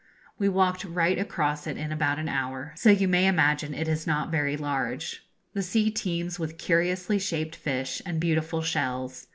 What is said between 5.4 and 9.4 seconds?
The sea teems with curiously shaped fish and beautiful shells.